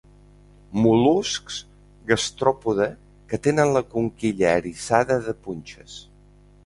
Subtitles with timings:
[0.85, 1.59] Mol·luscs
[2.11, 2.87] gastròpode
[3.33, 6.01] que tenen la conquilla eriçada de punxes.